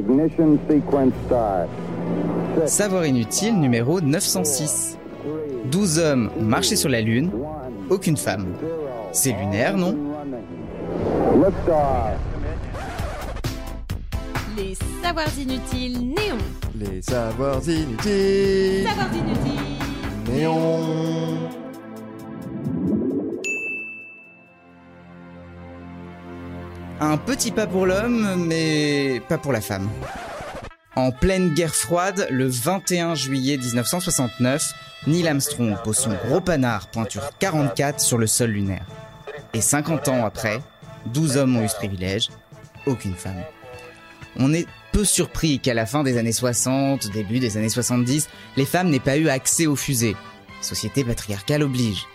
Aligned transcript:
Ignition 0.00 0.58
sequence 0.66 1.12
start. 1.26 1.68
Savoir 2.66 3.04
inutile 3.04 3.52
numéro 3.60 4.00
906. 4.00 4.96
12 5.70 5.98
hommes 5.98 6.30
ont 6.38 6.42
marché 6.42 6.74
sur 6.74 6.88
la 6.88 7.02
Lune, 7.02 7.30
aucune 7.90 8.16
femme. 8.16 8.46
C'est 9.12 9.32
lunaire, 9.32 9.76
non? 9.76 9.94
Les 14.56 14.74
savoirs 15.02 15.38
inutiles 15.38 15.98
néons. 16.00 16.38
Les 16.74 17.02
savoirs 17.02 17.68
inutiles. 17.68 18.86
Savoirs 18.88 19.14
inutiles. 19.14 20.32
Néon. 20.32 21.59
Un 27.02 27.16
petit 27.16 27.50
pas 27.50 27.66
pour 27.66 27.86
l'homme, 27.86 28.44
mais 28.46 29.22
pas 29.26 29.38
pour 29.38 29.52
la 29.52 29.62
femme. 29.62 29.88
En 30.96 31.12
pleine 31.12 31.54
guerre 31.54 31.74
froide, 31.74 32.28
le 32.30 32.46
21 32.46 33.14
juillet 33.14 33.56
1969, 33.56 34.74
Neil 35.06 35.26
Armstrong 35.26 35.76
pose 35.82 35.96
son 35.96 36.12
gros 36.26 36.42
panard 36.42 36.88
pointure 36.88 37.30
44 37.38 38.00
sur 38.00 38.18
le 38.18 38.26
sol 38.26 38.50
lunaire. 38.50 38.84
Et 39.54 39.62
50 39.62 40.08
ans 40.08 40.26
après, 40.26 40.60
12 41.06 41.38
hommes 41.38 41.56
ont 41.56 41.62
eu 41.62 41.68
ce 41.68 41.76
privilège, 41.76 42.28
aucune 42.84 43.14
femme. 43.14 43.42
On 44.36 44.52
est 44.52 44.66
peu 44.92 45.06
surpris 45.06 45.58
qu'à 45.58 45.72
la 45.72 45.86
fin 45.86 46.02
des 46.02 46.18
années 46.18 46.32
60, 46.32 47.10
début 47.12 47.38
des 47.38 47.56
années 47.56 47.70
70, 47.70 48.28
les 48.58 48.66
femmes 48.66 48.90
n'aient 48.90 49.00
pas 49.00 49.16
eu 49.16 49.30
accès 49.30 49.66
aux 49.66 49.76
fusées. 49.76 50.16
Société 50.60 51.02
patriarcale 51.02 51.62
oblige. 51.62 52.06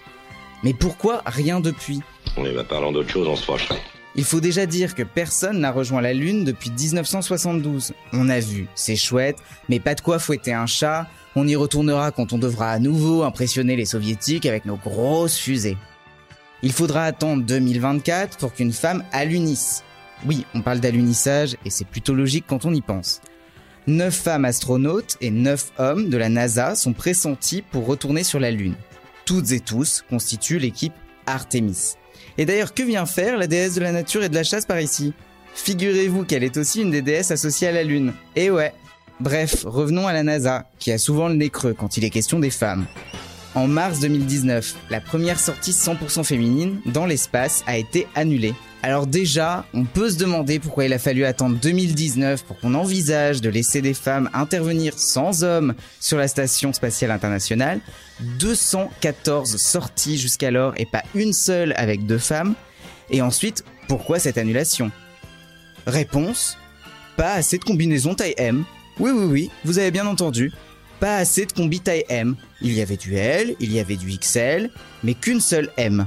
Mais 0.64 0.76
pourquoi 0.76 1.24
rien 1.26 1.60
depuis? 1.60 2.02
Oui, 2.38 2.50
bah 2.54 2.66
parlons 2.70 2.92
d'autre 2.92 3.10
chose, 3.10 3.28
on 3.28 3.36
se 3.36 3.46
fâcherait. 3.46 3.82
Il 4.18 4.24
faut 4.24 4.40
déjà 4.40 4.66
dire 4.66 4.96
que 4.96 5.04
personne 5.04 5.60
n'a 5.60 5.72
rejoint 5.72 6.02
la 6.02 6.14
Lune 6.14 6.46
depuis 6.46 6.72
1972. 6.72 7.94
On 8.14 8.30
a 8.30 8.40
vu, 8.40 8.68
c'est 8.74 8.96
chouette, 8.96 9.38
mais 9.68 9.82
pas 9.82 9.94
de 9.94 10.02
quoi 10.02 10.20
fouetter 10.20 10.54
un 10.54 10.68
chat. 10.68 11.08
On 11.36 11.48
y 11.48 11.56
retournera 11.56 12.12
quand 12.12 12.32
on 12.32 12.38
devra 12.38 12.72
à 12.72 12.80
nouveau 12.80 13.24
impressionner 13.24 13.76
les 13.76 13.86
soviétiques 13.86 14.46
avec 14.46 14.66
nos 14.66 14.78
grosses 14.78 15.38
fusées. 15.38 15.78
Il 16.64 16.72
faudra 16.72 17.04
attendre 17.04 17.44
2024 17.44 18.38
pour 18.38 18.54
qu'une 18.54 18.72
femme 18.72 19.04
allunisse. 19.12 19.84
Oui, 20.26 20.46
on 20.56 20.62
parle 20.62 20.80
d'alunissage 20.80 21.58
et 21.66 21.70
c'est 21.70 21.86
plutôt 21.86 22.14
logique 22.14 22.46
quand 22.48 22.64
on 22.64 22.74
y 22.74 22.82
pense. 22.82 23.20
Neuf 23.86 24.16
femmes 24.16 24.46
astronautes 24.46 25.18
et 25.20 25.30
neuf 25.30 25.72
hommes 25.78 26.10
de 26.10 26.18
la 26.18 26.30
NASA 26.30 26.76
sont 26.76 26.94
pressentis 26.94 27.62
pour 27.62 27.86
retourner 27.86 28.24
sur 28.24 28.40
la 28.40 28.50
Lune. 28.50 28.76
Toutes 29.26 29.52
et 29.52 29.60
tous 29.60 30.04
constituent 30.10 30.58
l'équipe 30.58 30.94
Artemis. 31.28 31.96
Et 32.38 32.46
d'ailleurs, 32.46 32.74
que 32.74 32.84
vient 32.84 33.06
faire 33.06 33.38
la 33.38 33.48
déesse 33.48 33.76
de 33.76 33.82
la 33.82 33.92
nature 33.92 34.24
et 34.24 34.30
de 34.30 34.36
la 34.36 34.44
chasse 34.44 34.66
par 34.66 34.80
ici? 34.80 35.14
Figurez-vous 35.56 36.26
qu'elle 36.26 36.44
est 36.44 36.58
aussi 36.58 36.82
une 36.82 36.92
des 36.92 37.02
déesses 37.02 37.32
associées 37.32 37.70
à 37.70 37.72
la 37.72 37.84
Lune. 37.84 38.14
Et 38.36 38.50
ouais. 38.52 38.74
Bref, 39.22 39.64
revenons 39.66 40.08
à 40.08 40.14
la 40.14 40.24
NASA, 40.24 40.66
qui 40.78 40.92
a 40.92 40.98
souvent 40.98 41.30
le 41.30 41.36
nez 41.36 41.50
creux 41.50 41.74
quand 41.74 41.96
il 41.96 42.04
est 42.04 42.10
question 42.10 42.40
des 42.40 42.50
femmes. 42.50 42.86
En 43.56 43.68
mars 43.68 44.02
2019, 44.02 44.76
la 44.90 45.00
première 45.00 45.40
sortie 45.40 45.72
100% 45.72 46.26
féminine 46.26 46.82
dans 46.86 47.06
l'espace 47.06 47.64
a 47.68 47.78
été 47.78 48.06
annulée. 48.14 48.54
Alors 48.86 49.08
déjà, 49.08 49.66
on 49.74 49.84
peut 49.84 50.12
se 50.12 50.18
demander 50.20 50.60
pourquoi 50.60 50.86
il 50.86 50.94
a 50.94 51.00
fallu 51.00 51.26
attendre 51.26 51.58
2019 51.60 52.44
pour 52.44 52.60
qu'on 52.60 52.76
envisage 52.76 53.42
de 53.42 53.50
laisser 53.50 53.82
des 53.82 53.96
femmes 53.96 54.30
intervenir 54.32 54.94
sans 55.00 55.44
hommes 55.44 55.74
sur 56.00 56.20
la 56.20 56.28
station 56.28 56.72
spatiale 56.72 57.10
internationale. 57.10 57.80
214 58.38 59.58
sorties 59.58 60.20
jusqu'alors 60.20 60.76
et 60.78 60.86
pas 60.86 61.02
une 61.16 61.34
seule 61.34 61.74
avec 61.78 62.06
deux 62.06 62.20
femmes. 62.20 62.54
Et 63.10 63.24
ensuite, 63.24 63.64
pourquoi 63.88 64.20
cette 64.20 64.38
annulation? 64.38 64.92
Réponse 65.88 66.56
pas 67.18 67.34
assez 67.34 67.58
de 67.58 67.64
combinaisons 67.64 68.14
taille 68.14 68.36
M. 68.38 68.66
Oui, 69.00 69.10
oui, 69.10 69.26
oui, 69.26 69.52
vous 69.64 69.80
avez 69.80 69.90
bien 69.90 70.06
entendu. 70.06 70.52
Pas 71.00 71.18
assez 71.18 71.48
de 71.48 71.54
combi 71.54 71.80
taille 71.80 72.06
M. 72.08 72.36
Il 72.62 72.74
y 72.74 72.82
avait 72.82 72.98
du 72.98 73.16
L, 73.16 73.56
il 73.60 73.74
y 73.74 73.80
avait 73.80 73.96
du 73.96 74.16
XL, 74.16 74.70
mais 75.04 75.16
qu'une 75.16 75.42
seule 75.42 75.72
M. 75.78 76.06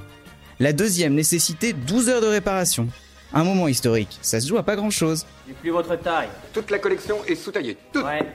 La 0.61 0.73
deuxième 0.73 1.15
nécessitait 1.15 1.73
12 1.73 2.09
heures 2.09 2.21
de 2.21 2.27
réparation. 2.27 2.89
Un 3.33 3.45
moment 3.45 3.69
historique, 3.69 4.19
ça 4.23 4.41
se 4.41 4.49
joue 4.49 4.59
à 4.59 4.65
pas 4.65 4.75
grand 4.75 4.91
chose. 4.91 5.25
J'ai 5.47 5.55
plus 5.55 5.71
votre 5.71 5.95
taille. 5.95 6.29
Toute 6.53 6.71
la 6.71 6.79
collection 6.81 7.19
est 7.29 7.37
sous-taillée. 7.37 7.77
Toute. 7.93 8.05
Ouais. 8.05 8.27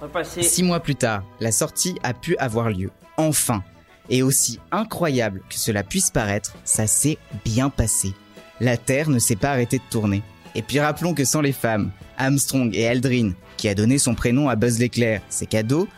Repassez. 0.00 0.42
Six 0.42 0.62
mois 0.62 0.80
plus 0.80 0.96
tard, 0.96 1.22
la 1.40 1.52
sortie 1.52 1.94
a 2.02 2.12
pu 2.12 2.36
avoir 2.36 2.68
lieu. 2.68 2.90
Enfin. 3.16 3.62
Et 4.10 4.22
aussi 4.22 4.58
incroyable 4.72 5.40
que 5.48 5.54
cela 5.54 5.82
puisse 5.82 6.10
paraître, 6.10 6.54
ça 6.64 6.86
s'est 6.86 7.16
bien 7.44 7.70
passé. 7.70 8.12
La 8.60 8.76
Terre 8.76 9.08
ne 9.08 9.18
s'est 9.18 9.36
pas 9.36 9.52
arrêtée 9.52 9.78
de 9.78 9.84
tourner. 9.88 10.22
Et 10.54 10.62
puis 10.62 10.80
rappelons 10.80 11.14
que 11.14 11.24
sans 11.24 11.40
les 11.40 11.52
femmes, 11.52 11.92
Armstrong 12.18 12.74
et 12.74 12.88
Aldrin, 12.88 13.32
qui 13.56 13.68
a 13.68 13.74
donné 13.74 13.98
son 13.98 14.14
prénom 14.14 14.48
à 14.48 14.56
Buzz 14.56 14.78
l'éclair, 14.80 15.22
c'est 15.30 15.46
cadeau. 15.46 15.88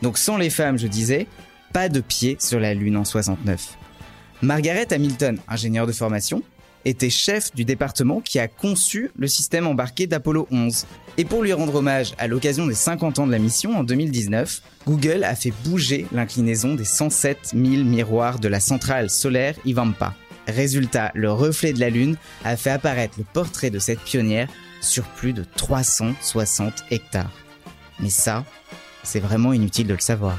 Donc 0.00 0.16
sans 0.16 0.38
les 0.38 0.48
femmes, 0.48 0.78
je 0.78 0.86
disais, 0.86 1.26
pas 1.72 1.88
de 1.88 2.00
pied 2.00 2.36
sur 2.40 2.60
la 2.60 2.72
Lune 2.72 2.96
en 2.96 3.04
69. 3.04 3.76
Margaret 4.42 4.92
Hamilton, 4.92 5.38
ingénieure 5.48 5.86
de 5.86 5.92
formation, 5.92 6.42
était 6.84 7.10
chef 7.10 7.54
du 7.54 7.64
département 7.64 8.20
qui 8.20 8.38
a 8.38 8.48
conçu 8.48 9.10
le 9.16 9.26
système 9.26 9.66
embarqué 9.66 10.06
d'Apollo 10.06 10.46
11. 10.50 10.86
Et 11.18 11.24
pour 11.24 11.42
lui 11.42 11.52
rendre 11.52 11.74
hommage 11.74 12.14
à 12.18 12.28
l'occasion 12.28 12.66
des 12.66 12.74
50 12.74 13.18
ans 13.18 13.26
de 13.26 13.32
la 13.32 13.38
mission 13.38 13.76
en 13.76 13.82
2019, 13.82 14.62
Google 14.86 15.24
a 15.24 15.34
fait 15.34 15.52
bouger 15.64 16.06
l'inclinaison 16.12 16.74
des 16.74 16.84
107 16.84 17.54
000 17.54 17.84
miroirs 17.84 18.38
de 18.38 18.48
la 18.48 18.60
centrale 18.60 19.10
solaire 19.10 19.56
Ivampa. 19.64 20.14
Résultat, 20.46 21.10
le 21.14 21.32
reflet 21.32 21.72
de 21.72 21.80
la 21.80 21.90
Lune 21.90 22.16
a 22.44 22.56
fait 22.56 22.70
apparaître 22.70 23.14
le 23.18 23.24
portrait 23.24 23.70
de 23.70 23.80
cette 23.80 24.00
pionnière 24.00 24.48
sur 24.80 25.04
plus 25.04 25.32
de 25.32 25.44
360 25.56 26.84
hectares. 26.90 27.32
Mais 27.98 28.10
ça, 28.10 28.44
c'est 29.02 29.18
vraiment 29.18 29.52
inutile 29.52 29.88
de 29.88 29.94
le 29.94 30.00
savoir. 30.00 30.38